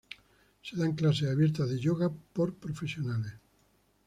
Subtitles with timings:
[0.67, 3.33] Se dan clases abiertas de yoga por profesionales.